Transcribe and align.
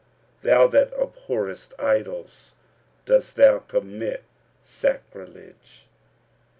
thou 0.41 0.65
that 0.65 0.91
abhorrest 0.97 1.79
idols, 1.79 2.53
dost 3.05 3.35
thou 3.35 3.59
commit 3.59 4.23
sacrilege? 4.63 5.85